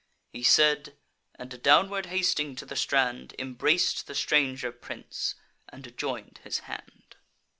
[0.33, 0.97] He said,
[1.35, 5.35] and, downward hasting to the strand, Embrac'd the stranger prince,
[5.69, 7.17] and join'd his hand.